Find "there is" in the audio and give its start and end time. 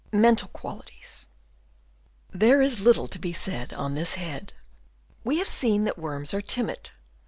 2.43-2.79